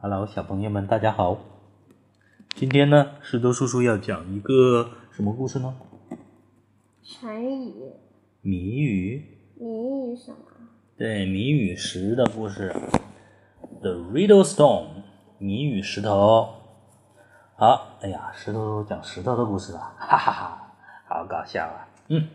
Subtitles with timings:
[0.00, 1.38] Hello，小朋友们，大家好。
[2.54, 5.74] 今天呢，石头叔叔要讲一个什么故事呢？
[7.02, 7.74] 成语、
[8.40, 9.24] 谜语。
[9.56, 10.38] 谜语什么？
[10.96, 12.72] 对，谜语石的故事。
[13.80, 15.02] The Riddle Stone，
[15.38, 16.48] 谜语石头。
[17.56, 20.74] 好，哎呀，石头讲石头的故事了， 哈哈哈，
[21.08, 21.88] 好搞笑啊！
[22.06, 22.28] 嗯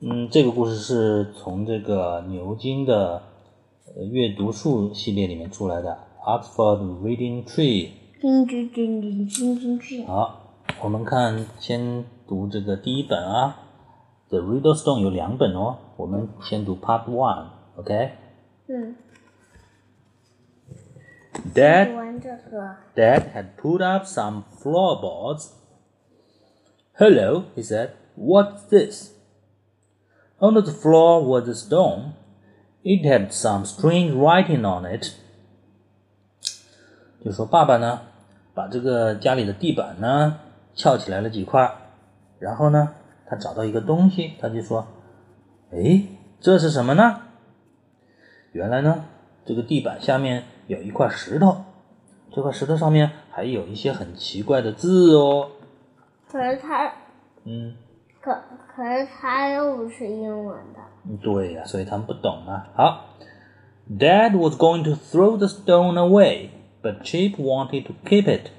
[0.00, 3.22] 嗯，这个故事是从这个牛津的
[3.96, 7.91] 呃阅读树系列里面出来的 ，Oxford Reading Tree。
[8.21, 10.07] 叮叮叮叮叮叮叮。
[10.07, 13.59] 好，我们看，先读这个第一本啊，《
[14.29, 18.11] The Riddle Stone》有两本哦，我们先读 Part One，OK？、
[18.67, 18.95] 嗯，
[21.53, 25.51] Dad 读完这个， Dad had put up some floorboards.
[26.97, 27.89] Hello, he said.
[28.17, 29.11] What's this?
[30.39, 32.13] Under the floor was a stone.
[32.83, 35.13] It had some strange writing on it.
[37.24, 38.00] 就说爸爸呢，
[38.54, 40.38] 把这个家里的地板呢
[40.74, 41.70] 翘起来了几块，
[42.38, 42.94] 然后呢，
[43.26, 44.86] 他找到一个东西，他就说
[45.72, 46.02] ：“哎，
[46.40, 47.20] 这是什么呢？”
[48.52, 49.04] 原来呢，
[49.44, 51.58] 这个地板下面有一块石头，
[52.32, 55.50] 这块石头上面还有一些很奇怪的字哦。
[56.28, 56.92] 可是他，
[57.44, 57.74] 嗯，
[58.20, 58.32] 可
[58.74, 61.18] 可是它又不是英文的。
[61.22, 62.68] 对呀、所以他们不懂啊。
[62.74, 63.04] 好
[63.90, 66.50] ，Dad was going to throw the stone away,
[66.81, 68.51] but Chip wanted to keep it.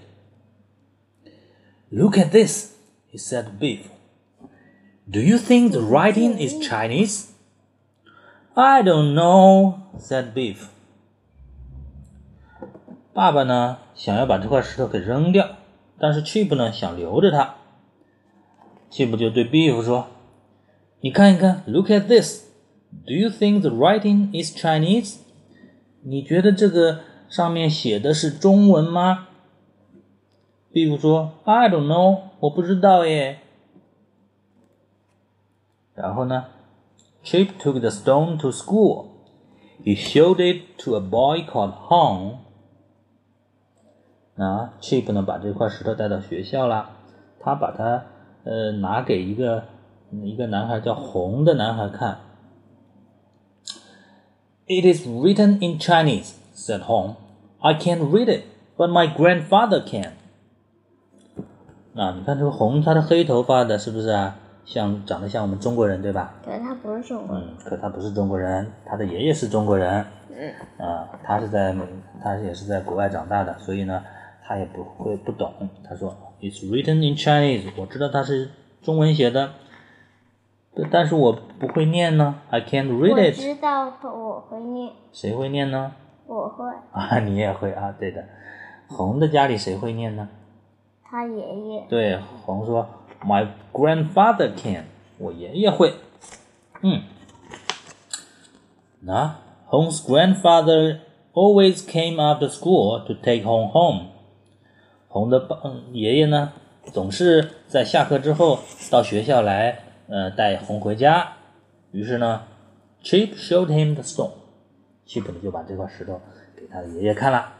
[1.91, 2.75] Look at this,
[3.07, 3.89] he said to Beef.
[5.09, 7.33] Do you think the writing is Chinese?
[8.57, 10.69] I don't know, said Beef.
[13.13, 15.57] 爸爸呢，想要把这块石头给扔掉，
[15.99, 17.55] 但是 Chip 呢，想留着它。
[18.91, 22.45] Chip 就对 Beef 说：“你看一看，Look at this.
[23.07, 25.19] Do you think the writing is Chinese?
[26.03, 27.01] 你觉得这个
[27.32, 29.30] 上面写的是中文吗
[30.74, 33.40] ？Beef 说：“I don't know，我不知道耶。”
[35.96, 36.48] 然后呢
[37.24, 39.06] ，Chip took the stone to school.
[39.82, 42.40] He showed it to a boy called Hong.
[44.36, 46.98] 那 Chip 呢，把这块石头带到学校了。
[47.40, 48.06] 他把它
[48.44, 49.64] 呃拿给一个
[50.12, 52.20] 一个男孩叫红的男孩看。
[54.68, 57.16] It is written in Chinese," said Hong.
[57.62, 58.44] "I can't read it,
[58.78, 60.14] but my grandfather can."
[61.96, 64.36] 啊，你看这个红，他的黑头发的，是不是啊？
[64.64, 66.36] 像长得像我们中国人，对吧？
[66.46, 67.48] 可他不是中国人。
[67.48, 70.06] 嗯，可他不是中国人，他的爷爷是中国人。
[70.30, 71.84] 嗯，啊，他是在美，
[72.24, 74.04] 他也是在国外长大的，所以呢，
[74.46, 75.52] 他也不会不懂。
[75.84, 78.52] 他说，It's written in Chinese，我知道它是
[78.82, 79.52] 中文写的，
[80.74, 83.36] 但但是我不会念呢，I can't read it。
[83.36, 85.92] 知道我会念，谁会念呢？
[86.32, 86.66] 我会。
[86.94, 88.24] 啊，你也会啊，对的。
[88.88, 90.30] 红的家里谁会念呢？
[91.04, 91.86] 他爷爷。
[91.90, 92.88] 对，红说
[93.22, 94.86] ，My grandfather can，
[95.18, 95.94] 我爷爷会。
[96.82, 97.04] 嗯，
[99.02, 99.36] 那
[99.70, 101.00] Hong's grandfather
[101.34, 104.08] always came after school to take Hong home。
[105.10, 106.54] 红的爸嗯爷爷呢，
[106.94, 108.60] 总是在下课之后
[108.90, 111.34] 到学校来，呃，带红回家。
[111.92, 112.44] 于是呢
[113.04, 114.32] ，Chip showed him the stone。
[115.12, 116.22] 基本就把这块石头
[116.56, 117.52] 给他的爷爷看了。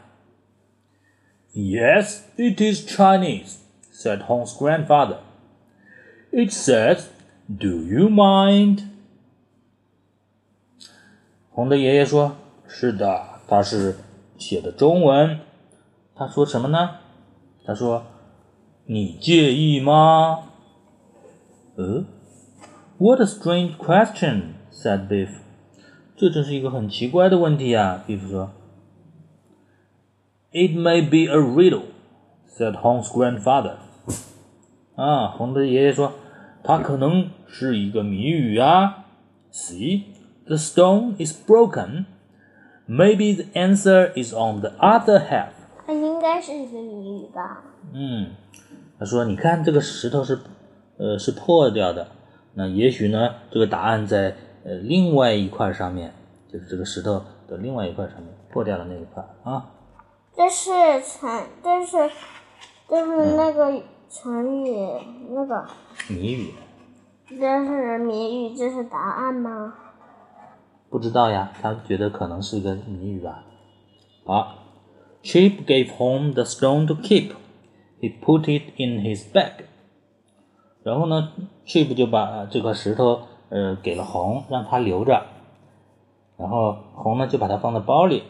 [1.52, 3.58] Yes, it is Chinese,
[3.92, 5.18] said Hong's grandfather.
[6.30, 7.08] It says,
[7.46, 8.84] Do you mind?
[11.50, 12.36] 红的爷爷说
[12.66, 13.96] ：“是的，他是
[14.38, 15.40] 写的中文。”
[16.16, 17.00] 他说什么呢？
[17.66, 18.06] 他说
[18.88, 20.48] ：“你介意吗？”
[21.76, 22.06] 呃
[22.96, 25.28] ，What a strange question," said Biff.
[26.16, 28.50] 这真是一个很奇怪的问题呀、Biff 说。
[30.52, 31.84] It may be a riddle,"
[32.46, 33.76] said Hong's grandfather.
[34.94, 36.12] 啊，红的爷爷说，
[36.62, 39.06] 它可能是一个谜语啊。
[39.50, 40.04] See,
[40.46, 42.04] the stone is broken.
[42.86, 45.52] Maybe the answer is on the other half.
[45.86, 47.62] 它应该是一个谜语吧？
[47.94, 48.32] 嗯，
[48.98, 50.38] 他说，你看这个石头是，
[50.98, 52.08] 呃，是破掉的。
[52.54, 56.12] 那也许呢，这个答案在呃另外一块上面，
[56.48, 59.70] 就是这个石头的另外一块上面破掉的那一块啊。
[60.34, 60.70] 这是
[61.02, 62.10] 成，这是，
[62.88, 64.74] 这是那个成语，
[65.30, 65.66] 那个，
[66.08, 66.54] 谜语
[67.28, 69.74] 这是谜语，这是答案吗？
[70.88, 73.44] 不知道呀，他觉得可能是一个谜语吧。
[74.24, 74.54] 好
[75.22, 77.32] ，Chip gave home the stone to keep.
[78.00, 79.64] He put it in his bag.
[80.82, 81.32] 然后呢
[81.66, 85.25] ，Chip 就把这块石头呃给了红，让他留着。
[86.37, 88.23] 然后红呢就把它放在包里。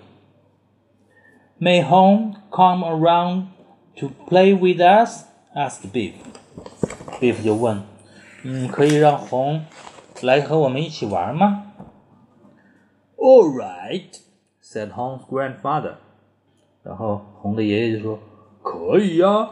[1.60, 3.48] May Hong come around
[3.96, 5.26] to play with us?
[5.56, 6.14] asked Beef.
[7.20, 7.82] Beef 就问，
[8.44, 9.66] 嗯，可以让红
[10.22, 11.74] 来和我们一起玩吗？
[13.18, 14.20] All right,
[14.62, 15.96] said Hong's grandfather.
[16.84, 18.20] 然后红的爷爷就说，
[18.62, 19.50] 可以呀。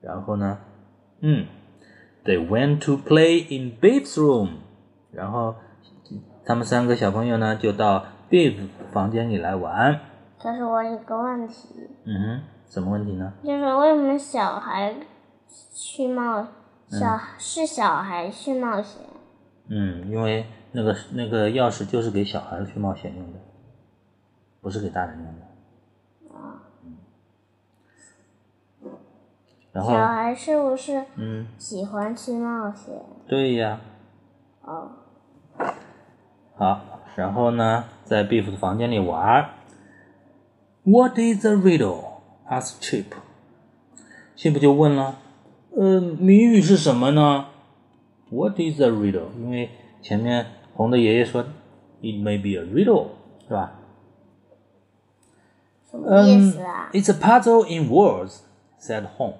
[0.00, 0.58] 然后呢，
[1.20, 1.46] 嗯，
[2.24, 4.48] They went to play in Beef's room.
[5.17, 5.55] 然后
[6.45, 8.55] 他们三个小朋友呢，就到 Beef
[8.91, 9.99] 房间里来玩。
[10.39, 11.69] 可是我有个问题，
[12.05, 13.33] 嗯哼，什么问题呢？
[13.43, 14.95] 就是为什么小孩
[15.73, 16.45] 去冒
[16.87, 19.01] 小、是小孩去冒险？
[19.69, 23.39] 嗯，因为那个那个钥匙就是给小孩去冒险用的，
[24.61, 26.37] 不是给大人用的。
[26.37, 26.61] 啊
[29.73, 32.93] 然后，小孩是不是嗯，喜欢去冒险？
[33.27, 33.81] 对呀，
[34.61, 34.91] 哦，
[36.57, 36.81] 好，
[37.15, 39.49] 然后呢，在 Beef 的房间里玩。
[40.83, 42.21] What is the riddle?
[42.49, 43.05] asked Chip.
[44.35, 45.19] Chip 就问了，
[45.75, 47.47] 呃，谜语是什么呢
[48.31, 49.27] ？What is the riddle?
[49.37, 49.69] 因为
[50.01, 51.43] 前面红的爷爷说
[52.01, 53.09] ，It may be a riddle，
[53.47, 53.73] 是吧？
[55.91, 58.39] 什么意思啊？It's a puzzle in words,"
[58.79, 59.35] said Hong.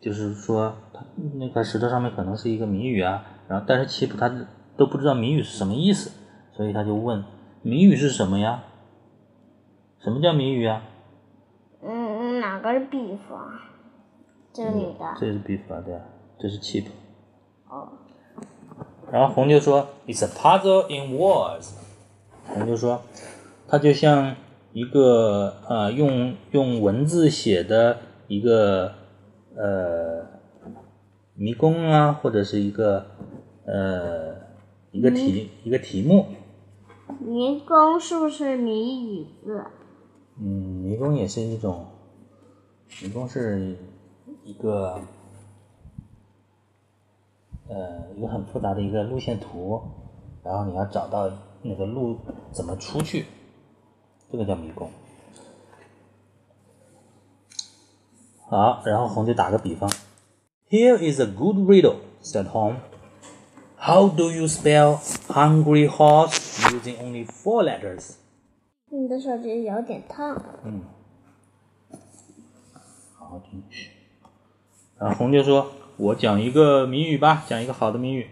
[0.00, 1.00] 就是说，他
[1.34, 4.30] 那块石头上面可能是一个谜语啊，然后但是齐普他
[4.76, 6.10] 都不知道谜语是什么意思，
[6.52, 7.24] 所以他就问：
[7.62, 8.64] 谜语是什么呀？
[9.98, 10.82] 什么叫谜语啊？
[11.82, 13.62] 嗯嗯，哪个是 beef 啊？
[14.52, 15.14] 这个女的。
[15.18, 16.00] 这是 beef 啊，对啊，
[16.38, 16.86] 这是 cheap。
[17.68, 17.88] 哦，
[19.10, 21.72] 然后红就说：“It's a puzzle in words。”
[22.46, 23.02] 红就说，
[23.68, 24.36] 它就像
[24.72, 27.98] 一个呃用用文字写的
[28.28, 28.92] 一个
[29.56, 30.26] 呃
[31.34, 33.06] 迷宫啊，或者是一个
[33.66, 34.45] 呃
[34.96, 36.26] 一个题、一个题目。
[37.20, 39.62] 迷宫是不是谜语字？
[40.38, 40.44] 嗯，
[40.82, 41.86] 迷宫也是一种，
[43.02, 43.76] 迷宫是
[44.42, 45.00] 一个
[47.68, 49.82] 呃一个很复杂的一个路线图，
[50.42, 51.30] 然后你要找到
[51.62, 52.18] 那个路
[52.52, 53.26] 怎么出去，
[54.32, 54.90] 这个叫迷宫。
[58.48, 59.90] 好，然后红就打个比方
[60.70, 62.76] ，Here is a good riddle," said Hong.
[63.85, 68.15] How do you spell hungry horse using only four letters?
[68.89, 70.39] 你的手机有点烫。
[70.63, 70.81] 嗯，
[73.17, 73.63] 好好听。
[74.99, 78.27] 然后红就说：“我讲一个谜语吧，讲一个好的谜语。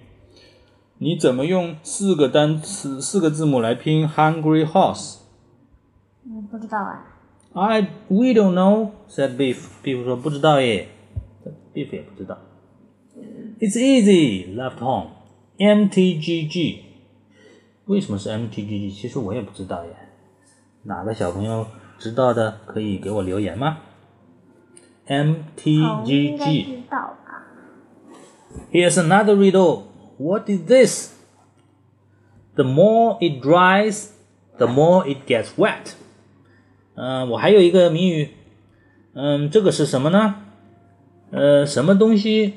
[0.99, 5.19] 你怎么用四个单词、四个字母来拼 hungry horse？”
[6.25, 7.05] 嗯，不知道啊。
[7.53, 9.65] I we don't know," said Beef.
[9.83, 10.89] Beef 说：“不知道耶。”
[11.73, 12.37] Beef 也不知道。
[13.59, 15.07] It's easy, laughed Hong.
[15.58, 16.84] M T G G.
[17.84, 18.90] 为什么是 M T G G？
[18.90, 19.90] 其实我也不知道耶。
[20.82, 21.66] 哪个小朋友
[21.98, 23.78] 知道的可以给我留言吗
[25.06, 27.46] ？MTGG 知道吧
[28.72, 29.84] ？Here's another riddle.
[30.18, 31.12] What is this?
[32.56, 34.10] The more it dries,
[34.58, 35.94] the more it gets wet.
[36.96, 38.30] 嗯、我还有一个谜语。
[39.14, 40.42] 嗯，这个是什么呢？
[41.30, 42.54] 呃，什么东西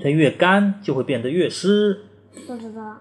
[0.00, 2.05] 它越干就会变得越湿？
[2.47, 2.97] 不知道。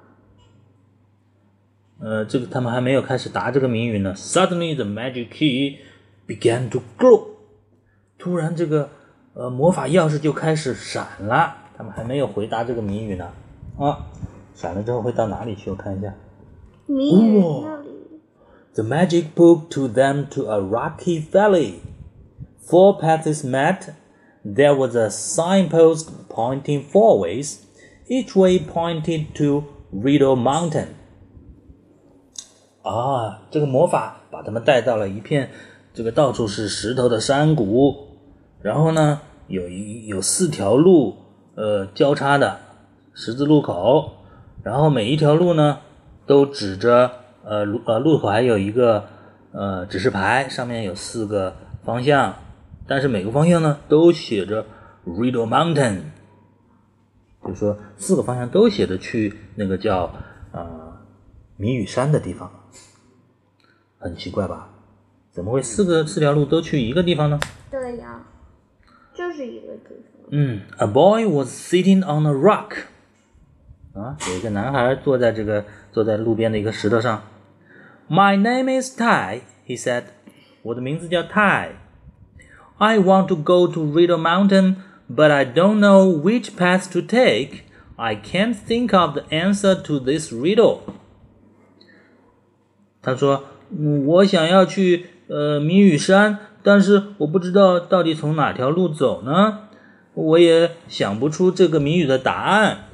[2.00, 4.14] 呃，这个他们还没有开始答这个谜语呢。
[4.14, 5.78] Suddenly the magic key
[6.26, 7.26] began to glow。
[8.18, 8.90] 突然，这个
[9.34, 11.56] 呃魔法钥匙就开始闪了。
[11.76, 13.30] 他们还没有回答这个谜语呢。
[13.78, 14.06] 啊，
[14.54, 15.70] 闪了之后会到哪里去？
[15.70, 16.14] 我看一下。
[16.86, 17.88] 谜语哦那里。
[18.74, 21.80] The magic book took them to a rocky valley.
[22.66, 23.94] Four paths met.
[24.44, 27.58] There was a signpost pointing four ways.
[28.07, 30.89] Each way pointed to Riddle Mountain.
[32.83, 35.49] 啊，这个魔法把他们带到了一片
[35.91, 37.95] 这个到处是石头的山谷，
[38.61, 41.15] 然后呢，有一有四条路，
[41.55, 42.59] 呃，交叉的
[43.15, 44.11] 十字路口，
[44.61, 45.79] 然后每一条路呢
[46.27, 47.09] 都指着
[47.43, 49.05] 呃路呃路口还有一个
[49.51, 52.35] 呃指示牌，上面有四个方向，
[52.87, 54.63] 但是每个方向呢都写着
[55.07, 56.01] Riddle Mountain，
[57.45, 60.11] 就是说四个方向都写着去那个叫
[60.51, 60.97] 呃
[61.57, 62.51] 谜语山的地方，
[63.97, 64.69] 很奇怪吧？
[65.31, 67.39] 怎么会四个四条路都去一个地方呢？
[67.69, 68.23] 对呀，
[69.13, 70.27] 就是一个地方。
[70.29, 72.77] 嗯，A boy was sitting on a rock。
[73.93, 77.23] 啊，有一个男孩坐在这个坐在路边的一个石头上。
[78.09, 80.03] My name is Tai, he said.
[80.63, 81.69] 我的名字叫 Tai.。
[82.77, 84.75] I want to go to Riddle Mountain,
[85.08, 87.62] but I don't know which path to take.
[87.96, 90.80] I can't think of the answer to this riddle.
[93.02, 99.68] 他说：“嗯我想要去 呃谜语山，但是我不知道到底从哪条路走呢？
[100.14, 102.88] 我也想不出这个谜语的答案。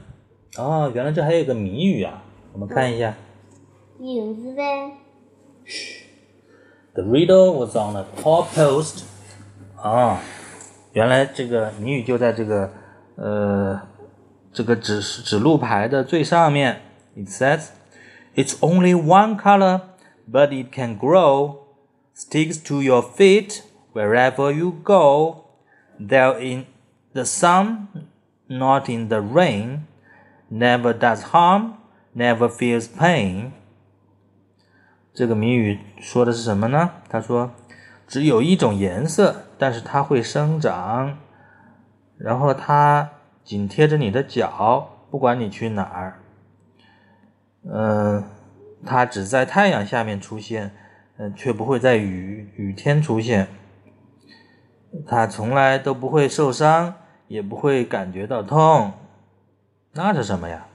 [0.57, 2.23] 哦，原来这还有个谜语啊！
[2.53, 3.15] 我们看一下。
[4.01, 4.93] 影子呗。
[6.95, 9.05] The riddle was on a tall post.
[9.77, 10.21] 啊，
[10.93, 12.73] 原来这个谜语就在这个
[13.17, 13.81] 呃
[14.53, 16.81] 这个指指路牌的最上面。
[17.17, 17.69] It says,
[18.35, 19.81] "It's only one color,
[20.31, 21.59] but it can grow,
[22.15, 23.63] sticks to your feet
[23.93, 25.45] wherever you go.
[25.99, 26.67] There in
[27.15, 27.87] the sun,
[28.47, 29.81] not in the rain,
[30.51, 31.77] never does harm,
[32.15, 33.53] never feels pain."
[35.15, 36.91] 这个谜语说的是什么呢？
[37.09, 37.51] 他说，
[38.12, 41.18] 只有一种颜色，但是它会生长，
[42.18, 43.10] 然后它
[43.42, 46.20] 紧贴着你的脚，不管你去哪儿。
[47.64, 48.22] 嗯，
[48.86, 50.72] 它只在太阳下面出现，
[51.16, 53.48] 嗯，却不会在雨雨天出现。
[55.08, 56.96] 它从来都不会受伤，
[57.30, 58.92] 也不会感觉到痛。
[59.94, 60.68] 那是什么呀？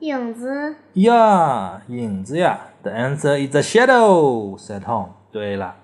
[0.00, 0.74] 影子。
[0.94, 2.58] 呀，影子呀。
[2.82, 5.10] The answer is a shadow," said Tom.
[5.30, 5.76] 对了，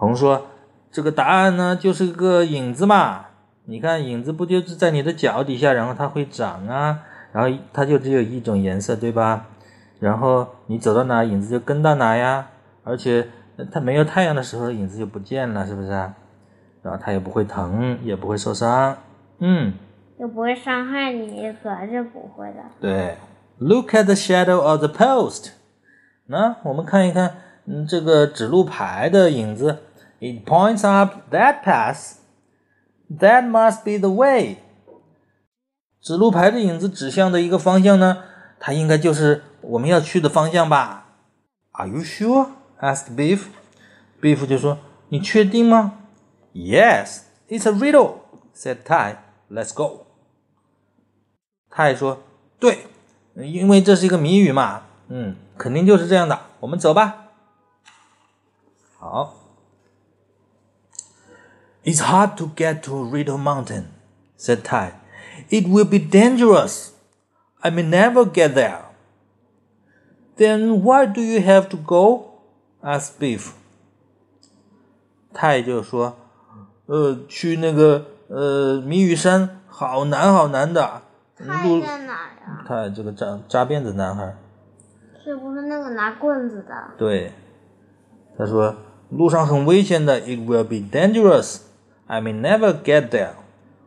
[0.00, 0.46] 红说
[0.90, 3.26] 这个答案呢就是个影子嘛。
[3.66, 7.00] 你看影子不就是在你的脚底下，然后它会长啊，
[7.32, 9.46] 然后它就只有一种颜色，对吧？
[10.00, 12.48] 然后你走到哪，影子就跟到哪呀。
[12.82, 13.28] 而且
[13.70, 15.90] 它没有太阳的时候，影子就不见了，是不是？
[15.90, 18.96] 然后它也不会疼，也不会受伤，
[19.38, 19.74] 嗯，
[20.18, 22.62] 又不会伤害你，可是不会的。
[22.80, 23.16] 对
[23.58, 25.50] ，Look at the shadow of the post.
[26.26, 27.34] 那我们看一看，
[27.66, 29.78] 嗯，这个指路牌的影子
[30.20, 32.18] ，It points up that path.
[33.10, 34.58] That must be the way.
[36.00, 38.22] 指路牌的影子指向的一个方向呢，
[38.60, 41.08] 它应该就是我们要去的方向吧
[41.72, 42.50] ？Are you sure?
[42.80, 43.46] asked Beef.
[44.20, 44.78] Beef 就说
[45.10, 45.98] ：“你确定吗
[46.54, 48.20] ？”Yes, it's a riddle,"
[48.54, 49.16] said Ty.
[49.50, 50.06] "Let's go."
[51.68, 52.22] 泰说
[52.60, 52.86] ：“对，
[53.34, 56.40] 因为这是一个谜语嘛。”嗯，肯定就是这样的。
[56.60, 57.26] 我们走吧。
[58.98, 59.39] 好。
[61.83, 63.85] It's hard to get to Riddle Mountain,"
[64.37, 64.93] said Tai.
[65.49, 66.91] "It will be dangerous.
[67.61, 68.85] I may never get there."
[70.37, 72.41] Then why do you have to go?
[72.81, 73.51] asked Beef.
[75.33, 81.01] 泰就说：“呃，去那个呃谜语山，好难好难的。”
[81.37, 81.45] 泰
[81.81, 82.65] 在哪呀？
[82.67, 84.35] 泰这个扎扎辫子男孩。
[85.23, 86.91] 是不是那个拿棍子的？
[86.97, 87.31] 对，
[88.37, 88.75] 他说
[89.09, 91.61] 路上很危险的，It will be dangerous.
[92.09, 93.33] I may never get there.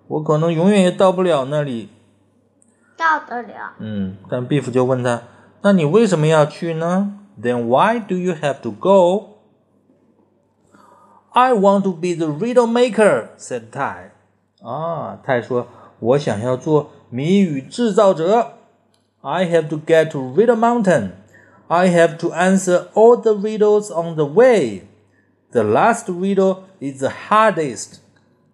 [0.07, 1.91] 我可能永远也到不了那里。
[2.97, 3.75] 到得了。
[3.79, 5.23] 嗯，但 Beef 就问他，
[5.63, 7.13] 那你为什么要去呢？
[7.41, 9.39] Then why do you have to go?
[11.31, 14.11] I want to be the riddle maker," said Tai.
[14.63, 15.69] 啊，泰说，
[16.01, 18.55] 我想要做谜语制造者。
[19.21, 21.11] I have to get to Riddle Mountain.
[21.69, 24.83] I have to answer all the riddles on the way.
[25.53, 28.01] The last riddle is the hardest.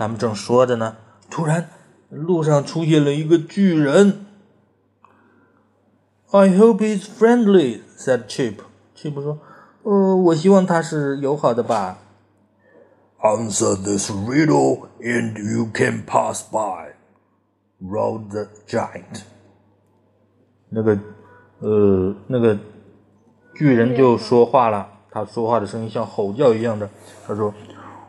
[0.00, 0.96] 他们正说着呢，
[1.28, 1.68] 突然
[2.08, 4.24] 路上出现了一个巨人。
[6.30, 8.60] I hope he's friendly," said Chip.
[8.96, 9.38] Chip 说
[9.84, 11.98] ：“呃，我希望他是友好的吧。”
[13.20, 16.94] Answer this riddle, and you can pass by,"
[17.82, 19.24] roared the giant.
[20.70, 20.98] 那个，
[21.58, 22.58] 呃，那个
[23.54, 26.88] 巨人就说话了，他说话的声音像吼叫一样的。
[27.26, 27.52] 他说：“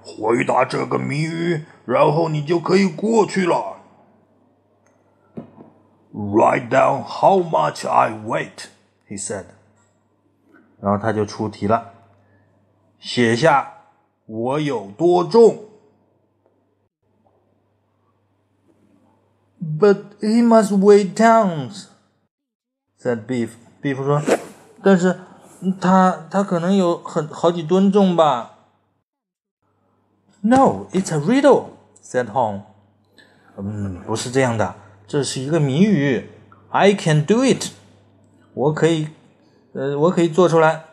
[0.03, 3.77] 回答这个谜语，然后你就可以过去了。”
[6.13, 8.65] Write down how much I weight,
[9.07, 9.45] he said.
[10.81, 11.93] 然后他就出题了，
[12.99, 13.73] 写下
[14.25, 15.65] 我有多重。
[19.61, 21.85] But he must weigh tons.
[22.99, 23.51] said Beef.
[23.81, 24.21] Beef 说
[24.83, 25.19] ：“但是
[25.79, 28.50] 他他可能有很好几吨重吧。”
[30.42, 31.70] No, it's a riddle,"
[32.02, 32.62] said Hong.
[33.56, 34.74] 嗯，不是这样的，
[35.06, 36.30] 这是一个谜语。
[36.70, 37.72] I can do it.
[38.54, 39.08] 我可以，
[39.72, 40.84] 呃，我可以做出来。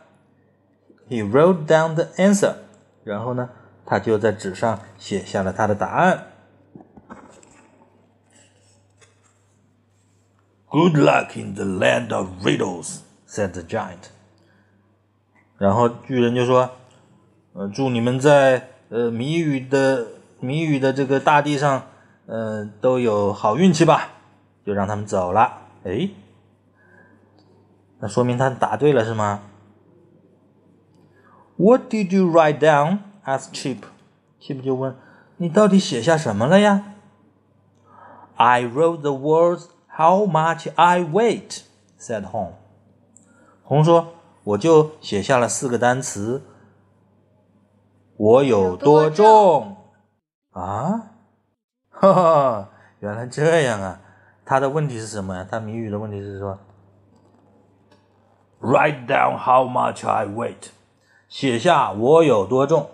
[1.09, 2.55] He wrote down the answer.
[3.03, 3.49] 然后呢，
[3.85, 6.27] 他就在纸上写下了他的答案。
[10.69, 14.09] Good luck in the land of riddles," said the giant.
[15.57, 20.06] 然后巨人就说：“呃，祝你们在 呃谜语的
[20.40, 21.82] 谜语的这个大地上，
[22.26, 24.10] 呃，都有好运气吧。”
[24.66, 25.62] 就让他们走了。
[25.84, 26.10] 哎，
[28.00, 29.40] 那说明他答对了是吗
[31.56, 32.98] ？What did you write down?
[33.24, 33.78] asked Chip.
[34.38, 34.94] Chip 就问
[35.38, 36.84] ：“你到底写下什么了呀
[38.36, 41.62] ？”I wrote the words "How much I weight,"
[41.98, 42.52] said Hong.
[43.62, 44.08] 红说
[44.44, 46.42] ：“我就写下了四个单词，
[48.18, 49.76] 我有多重
[50.50, 51.12] 啊？
[51.88, 54.00] 哈哈，原来这样啊！
[54.44, 55.46] 他的问题是什么呀？
[55.48, 56.58] 他谜语的问题是说
[58.60, 60.70] ，Write down how much I weight，
[61.28, 62.90] 写下我有多重，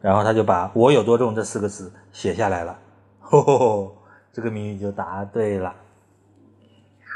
[0.00, 2.78] 然后他就把我有多重这四个字写下来了。
[3.20, 3.96] 吼吼吼，
[4.32, 5.74] 这个谜语就答对了。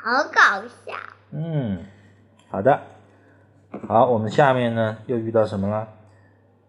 [0.03, 0.97] 好搞笑。
[1.31, 1.85] 嗯，
[2.51, 2.81] 好的。
[3.87, 5.87] 好，我们下面呢又遇到什么了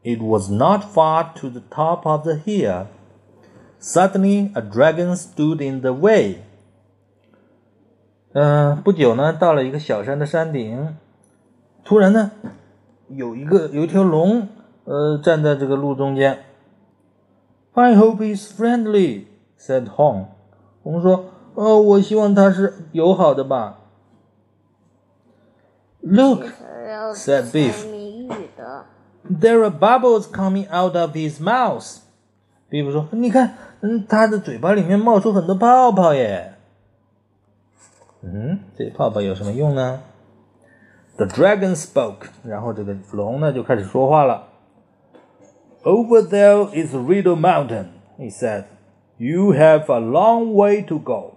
[0.03, 2.87] ？It was not far to the top of the hill.
[3.81, 6.39] Suddenly, a dragon stood in the way.
[8.33, 10.97] 嗯，不久呢，到了一个小山的山顶，
[11.85, 12.33] 突然呢，
[13.09, 14.49] 有一个有一条龙，
[14.85, 16.45] 呃，站在这个路中间。
[17.73, 19.27] I hope he's friendly,"
[19.59, 20.27] said Hong.
[20.83, 23.79] 红说：“呃，我希望他是友好的吧。”
[26.03, 26.47] Look,
[27.15, 27.92] said Beef.
[29.30, 32.00] There are bubbles coming out of his mouth.
[32.70, 36.56] 比夫说：“你看，嗯，他的嘴巴里面冒出很多泡泡耶。”
[38.22, 40.02] 嗯，这泡泡有什么用呢
[41.18, 44.48] ？The dragon spoke，然后这个龙呢就开始说话了。
[45.84, 47.88] Over there is Riddle Mountain,
[48.18, 48.66] he said.
[49.18, 51.36] You have a long way to go.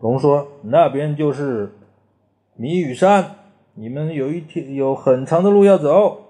[0.00, 1.72] 龙说：“那边就是
[2.56, 3.36] 谜语山，
[3.73, 6.21] 你们有一天有很长的路要走。”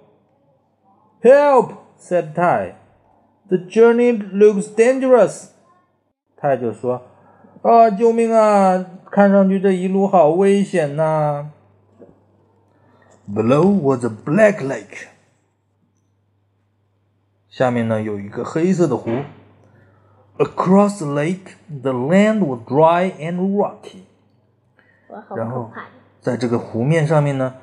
[1.22, 1.72] Help!
[2.00, 2.76] said Tai.
[3.48, 5.50] The journey looks dangerous.
[6.38, 8.86] 泰就说：“啊，救命啊！
[9.12, 11.52] 看上去这一路好危险呐、
[13.28, 15.08] Below was a black lake.
[17.50, 19.10] 下面呢有一个黑色的湖。
[20.38, 24.02] Across the lake, the land was dry and rocky.
[25.08, 25.86] 我好然后可怕。
[26.21, 27.55] 在这个湖面上面呢，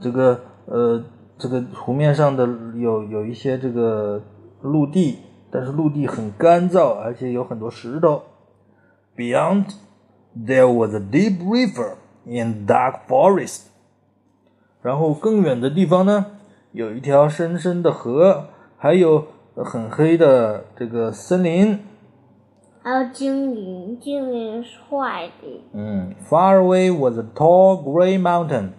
[0.00, 1.02] 这个呃，
[1.36, 4.22] 这个湖面上的有有一些这个
[4.62, 5.18] 陆地，
[5.50, 8.22] 但是陆地很干燥，而且有很多石头。
[9.16, 9.66] Beyond,
[10.36, 13.66] there was a deep river in dark forest.
[14.82, 16.26] 然后更远的地方呢，
[16.72, 18.46] 有一条深深的河，
[18.76, 21.80] 还有很黑的这个森林。
[22.83, 25.61] 还有精灵，精灵是坏的。
[25.73, 28.69] 嗯，Far away was a tall gray mountain，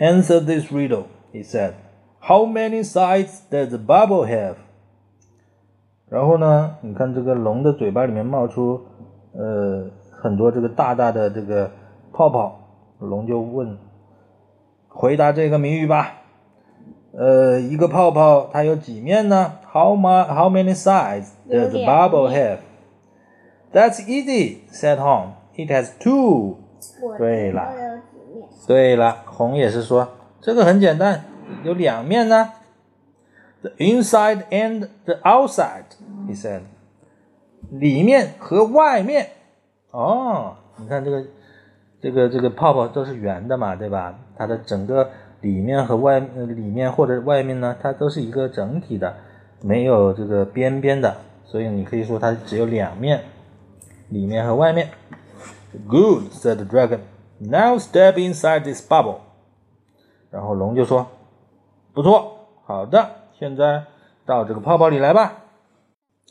[0.00, 1.74] Answer this riddle, he said.
[2.20, 4.56] How many sides does the bubble have?
[6.13, 8.79] 然后呢，你看这个龙的嘴巴里面冒出
[9.31, 11.71] 呃很多这个大大的这个
[12.13, 12.59] 泡泡，
[12.99, 13.75] 龙就问，
[14.87, 16.21] 回答这个谜语吧。
[17.17, 22.59] 呃，一个泡泡它有几面呢？How ma How many sides does the bubble have?
[23.73, 25.29] That's easy," said Hong.
[25.55, 26.57] "It has two."
[27.17, 27.73] 对了。
[28.67, 31.23] 对了，红也是说这个很简单，
[31.63, 32.51] 有两面呢。
[33.63, 35.85] The inside and the outside,
[36.27, 36.63] he said.
[37.71, 39.29] 里面和外面。
[39.91, 41.25] 哦，你看这个
[42.01, 44.19] 这个这个泡泡都是圆的嘛，对吧？
[44.37, 49.15] 它的整个里面和外里面或者外面呢，它都是一个整体的，
[49.61, 53.23] 没有这个边边的，所以你可以说它只有两面，
[54.09, 54.89] 里面和外面。
[55.87, 56.99] Good, said the dragon.
[57.39, 59.19] Now step inside this bubble.
[60.29, 61.07] 然后龙就说
[61.93, 63.09] ：“不错，好的，
[63.43, 63.83] 现在
[64.25, 65.33] 到这个泡泡里来吧。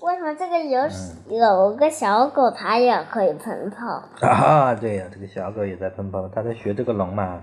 [0.01, 0.89] 为什么这个有
[1.29, 7.43] 有个小狗，它也可以喷泡？”啊，对呀、这个小狗也在喷泡，它在学这个龙嘛。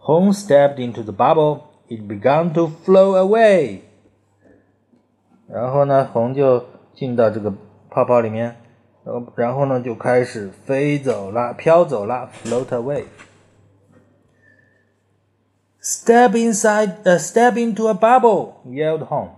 [0.00, 1.58] Hong stepped into the bubble.
[1.88, 3.80] It began to flow away.
[5.46, 7.52] 然后呢，红就进到这个
[7.90, 8.56] 泡泡里面，
[9.04, 13.04] 然后然后呢就开始飞走了，飘走了，float away。
[15.88, 19.28] Step inside, uh, step into a bubble, yelled Hong.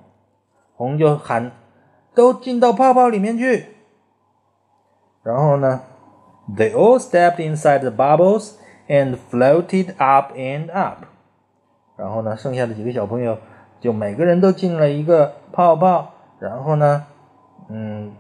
[0.77, 1.53] 红就喊，
[2.15, 3.67] 都进到泡泡里面去。
[5.23, 5.83] 然后呢
[6.57, 8.53] ，They all stepped inside the bubbles
[8.89, 11.05] and floated up and up.
[11.99, 13.37] 然后呢，剩下的几个小朋友
[13.79, 17.05] 就每个人都进了一个泡泡，然后呢，
[17.69, 18.15] 嗯，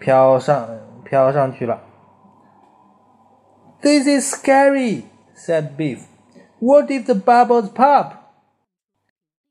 [0.00, 0.68] 飘上
[1.04, 1.78] 飘上去了。
[3.82, 5.04] This is scary,"
[5.36, 6.00] said Beef.
[6.59, 8.13] "What if the bubbles pop?"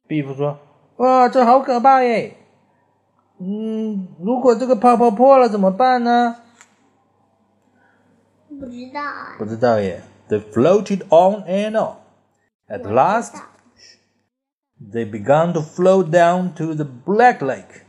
[0.09, 2.37] Beef 说：“哇，这好可怕耶！
[3.39, 6.37] 嗯，如果这个泡泡破了怎么办呢？”
[8.49, 9.35] 不知道啊。
[9.39, 10.03] 不知道耶。
[10.29, 11.97] They floated on and on.
[12.69, 13.45] At 我 last, 知道
[14.93, 17.83] they began to float down to the Black Lake.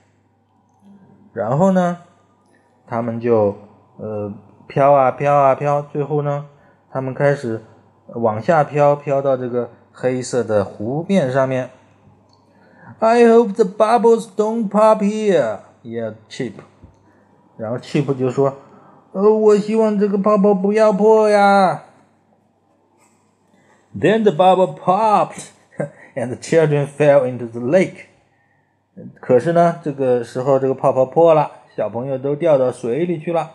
[1.34, 2.00] 然后呢，
[2.88, 3.56] 他们就
[3.98, 4.34] 呃
[4.68, 6.48] 飘啊飘啊飘，最后呢，
[6.92, 7.62] 他们开始
[8.15, 11.71] 往下飘，飘到这个黑色的湖面上面。
[12.99, 16.55] I hope the bubbles don't pop here, yelled Chip.
[17.57, 18.57] 然后 Chip 就说
[19.13, 21.85] ：“呃，我希望这个泡泡不要破呀。”
[23.99, 25.51] Then the bubble popped,
[26.15, 28.07] and the children fell into the lake.
[29.21, 33.53] 可是呢，这个时候这个泡泡破了，小朋友都掉到水里去了。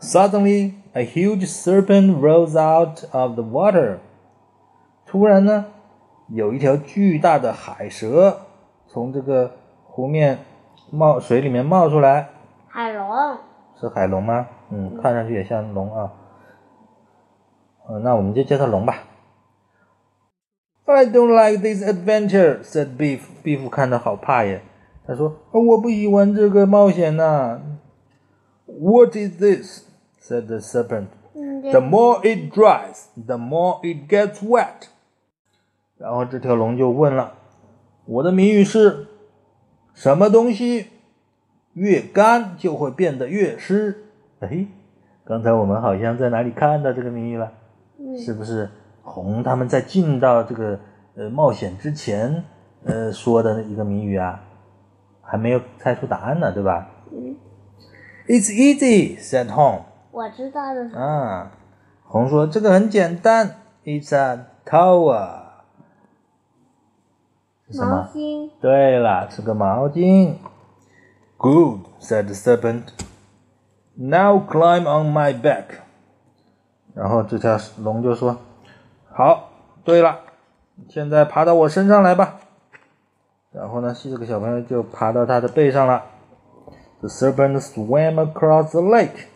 [0.00, 3.98] Suddenly, a huge serpent rose out of the water.
[5.06, 5.66] 突然呢，
[6.28, 8.40] 有一条巨大的海蛇
[8.86, 9.50] 从这个
[9.84, 10.38] 湖面
[10.90, 12.30] 冒水里面冒出来，
[12.68, 13.38] 海龙，
[13.80, 14.46] 是海龙吗？
[14.70, 16.12] 嗯，看上去也像龙啊。
[17.88, 18.96] 嗯，那我们就叫它龙吧。
[20.86, 23.20] I don't like this adventure," said Beef.
[23.42, 24.62] Beef 看着好怕耶，
[25.06, 27.60] 他说：“我不喜欢这个冒险呐、
[28.66, 29.93] What is this?"
[30.26, 31.08] Said the serpent.
[31.34, 34.88] 嗯，The more it dries, the more it gets wet.
[35.98, 37.34] 然后这条龙就问了
[38.06, 39.06] ：“我的谜语是，
[39.94, 40.86] 什么东西
[41.74, 44.04] 越干就会变得越湿？”
[44.40, 44.66] 哎，
[45.24, 47.52] 刚才我们好像在哪里看到这个谜语了？
[47.98, 48.70] 嗯是不是
[49.02, 50.78] 红他们在进到这个
[51.14, 52.44] 呃冒险之前
[52.84, 54.42] 呃说的一个谜语啊？
[55.22, 57.36] 还没有猜出答案呢，对吧嗯
[58.26, 59.82] ，？It's easy," said Hong.
[60.14, 60.96] 我知道的。
[60.96, 61.50] 啊，
[62.04, 65.42] 红说这个很简单，It's a towel。
[67.76, 68.08] 毛么？
[68.14, 70.36] 巾，对了，是个毛巾。
[71.36, 72.84] Good, said the serpent.
[73.96, 75.80] Now climb on my back.
[76.94, 78.38] 然后这条龙就说
[79.12, 79.50] ：“好，
[79.82, 80.20] 对了，
[80.88, 82.38] 现在爬到我身上来吧。”
[83.50, 86.04] 然后呢，这个小朋友就爬到他的背上了。
[87.00, 89.26] The serpent swam across the lake.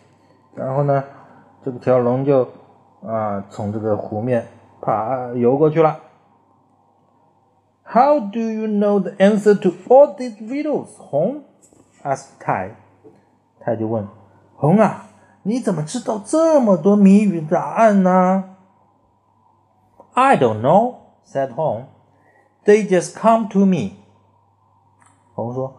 [0.58, 1.04] 然后呢，
[1.64, 2.48] 这个条龙就
[3.06, 4.48] 啊从这个湖面
[4.80, 6.00] 爬游过去了。
[7.84, 11.44] How do you know the answer to all these riddles, 红
[12.02, 12.72] asked Tai.
[13.60, 14.06] 泰就问
[14.56, 15.06] 红啊，
[15.44, 18.56] 你怎么知道这么多谜语答案呢
[20.14, 21.84] ？I don't know, said Hong.
[22.64, 23.92] They just come to me.
[25.34, 25.72] 红说：“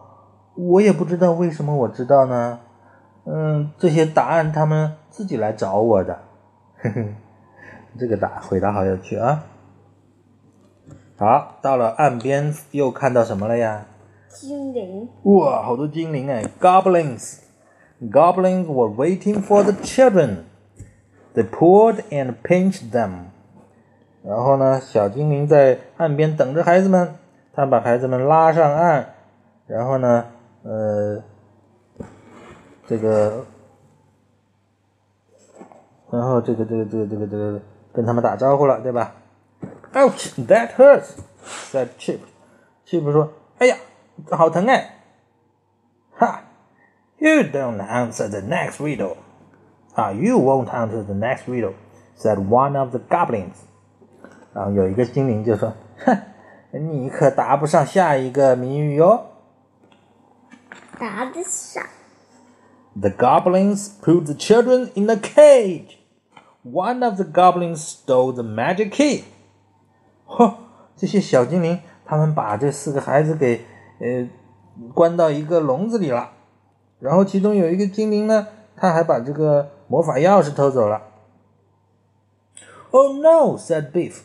[0.56, 2.60] 我也不知道为什么我知道呢。
[3.24, 6.18] 嗯，这些答案他们自己来找我的。”
[6.82, 7.04] 呵呵，
[7.98, 9.44] 这个答回答好有趣啊！
[11.18, 13.84] 好，到了岸边，又看到什么了呀？
[14.28, 17.40] 精灵，哇，好多精灵哎！Goblins。
[18.00, 20.44] Goblins were waiting for the children.
[21.34, 23.24] They pulled and pinched them.
[24.24, 27.16] 然后呢，小精灵在岸边等着孩子们，
[27.52, 29.06] 他把孩子们拉上岸，
[29.66, 30.24] 然后呢，
[30.62, 31.22] 呃，
[32.90, 33.46] 这个，
[36.10, 37.60] 然后这个这个这个这个这个
[37.94, 39.14] 跟他们打招呼了，对吧
[39.92, 41.12] ？Ouch, that hurts,"
[41.70, 42.18] said Chip.
[42.84, 43.76] Chip 说：“哎呀，
[44.32, 45.04] 好疼哎！”
[46.18, 46.42] 哈
[47.18, 49.18] ，You don't answer the next riddle.
[49.94, 51.74] Ah, you won't answer the next riddle,"
[52.18, 53.54] said one of the goblins.
[54.52, 55.72] 然后有一个精灵就说
[56.04, 56.18] ：“哼，
[56.72, 59.26] 你可答不上下一个谜语哟。
[60.98, 61.84] 答得上。
[62.99, 65.97] The goblins put the children in a cage.
[66.63, 69.23] One of the goblins stole the magic key.
[70.25, 70.53] 嚯，
[70.95, 73.65] 这些小精灵，他们把这四个孩子给
[73.99, 74.27] 呃
[74.93, 76.31] 关到一个笼子里了。
[76.99, 81.01] 然后其中有一个精灵呢，他还把这个魔法钥匙偷走了。
[82.91, 84.21] Oh no, said Beef.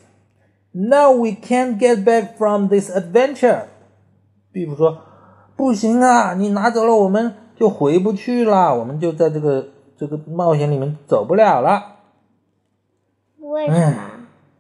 [0.73, 3.65] Now we can't get back from this adventure.
[4.53, 11.98] Beef 说：“不行啊，你拿走了，我们 就回不去了，我们就在这个这个冒险里面走不了了。
[13.40, 14.02] 为什么？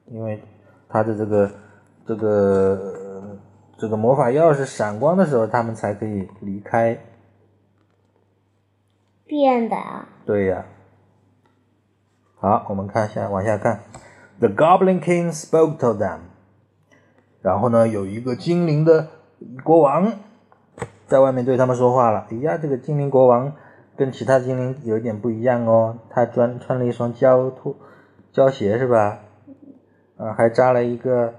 [0.05, 0.41] 因为
[0.87, 1.51] 他的这个
[2.05, 3.37] 这个
[3.77, 6.97] 这个魔法钥匙闪光的时候，他们才可以离开。
[9.25, 10.07] 变的啊。
[10.25, 10.65] 对呀。
[12.37, 13.81] 好，我们看下往下看。
[14.39, 16.19] The Goblin King spoke to them。
[17.41, 19.07] 然后呢，有一个精灵的
[19.63, 20.13] 国王
[21.07, 22.27] 在外面对他们说话了。
[22.31, 23.53] 哎呀，这个精灵国王
[23.95, 27.75] 跟其他精灵有点不一样哦，他穿穿了一双胶拖
[28.31, 29.19] 胶鞋是吧？
[30.17, 31.33] 啊，还扎了一个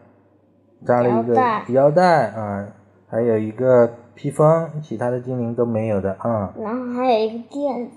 [0.84, 1.34] 扎了一个
[1.72, 2.68] 腰带啊，
[3.08, 6.54] 还有一个披风，其他的精灵都没有的啊。
[6.58, 7.96] 然后还有一个垫子，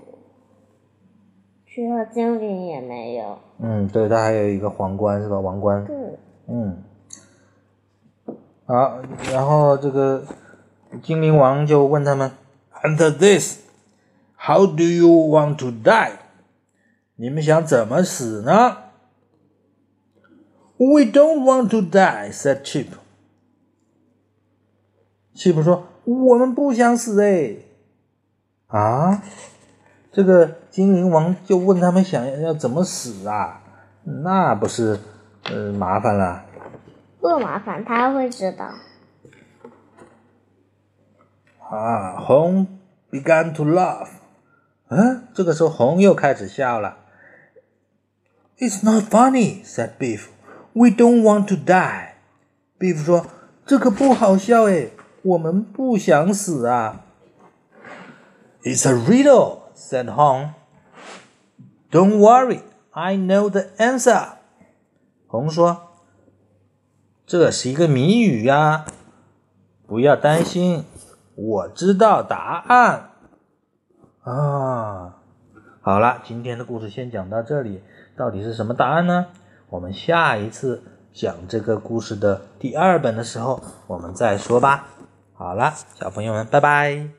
[1.67, 3.37] 其他精灵也没有。
[3.59, 5.39] 嗯，对，他还有一个皇冠是吧？
[5.39, 5.85] 王冠。
[5.85, 5.95] 对。
[6.47, 6.83] 嗯。
[8.65, 8.99] 好，
[9.33, 10.23] 然后这个
[11.03, 12.31] 精灵王就问他们
[12.83, 13.59] ：“Under this,
[14.37, 16.13] how do you want to die？”
[17.15, 18.77] 你们想怎么死呢
[20.77, 22.87] ？We don't want to die," said Chip.
[25.35, 27.55] Chip 说：“我们不想死哎。”
[28.67, 29.21] 啊，
[30.11, 33.61] 这个精灵王就问他们想要怎么死啊？
[34.03, 34.99] 那不是
[35.43, 36.45] 呃麻烦了。
[37.19, 38.71] 不麻烦，他会知道。
[41.70, 42.66] 啊，红
[43.10, 44.08] began to laugh。
[44.88, 46.98] 嗯，这个时候红又开始笑了。
[48.58, 50.26] It's not funny," said Beef.
[50.72, 52.14] We don't want to die.
[52.78, 53.26] Beef 说：“
[53.66, 57.04] 这可不好笑诶，我们不想死啊。”
[58.62, 60.50] It's a riddle," said Hong.
[61.90, 64.34] "Don't worry, I know the answer."
[65.26, 68.84] 红说：“这是一个谜语呀，
[69.86, 70.84] 不要担心，
[71.47, 73.09] 我知道答案。”
[74.23, 75.15] 啊，
[75.81, 77.81] 好了，今天的故事先讲到这里。
[78.17, 79.27] 到底是什么答案呢？
[79.69, 84.87] 我们下一次讲这个故事的第二本的时候，我们再说吧。
[85.33, 87.18] 好了，小朋友们，拜拜。